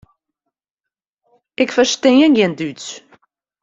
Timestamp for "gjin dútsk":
2.35-2.91